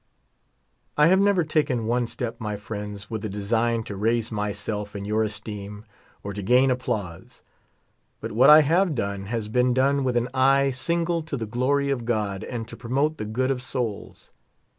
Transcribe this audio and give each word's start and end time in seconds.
I 0.97 1.09
have 1.09 1.19
never 1.19 1.43
taken 1.43 1.85
one 1.85 2.07
step, 2.07 2.37
my 2.41 2.59
mends, 2.71 3.11
with 3.11 3.23
a 3.23 3.29
design 3.29 3.83
to 3.83 3.95
raise 3.95 4.31
myself 4.31 4.95
in 4.95 5.05
your 5.05 5.21
esteem 5.21 5.85
or 6.23 6.33
to 6.33 6.41
gain 6.41 6.71
applause. 6.71 7.43
But 8.19 8.31
what 8.31 8.49
I 8.49 8.61
have 8.61 8.95
done 8.95 9.27
has 9.27 9.47
been 9.47 9.75
done 9.75 10.03
with 10.03 10.17
an 10.17 10.29
eye 10.33 10.71
single 10.71 11.21
to 11.21 11.37
the 11.37 11.45
glory 11.45 11.91
of 11.91 12.05
God, 12.05 12.43
and 12.43 12.67
to 12.67 12.75
promote 12.75 13.17
the 13.19 13.25
good 13.25 13.51
of 13.51 13.61
souls. 13.61 14.31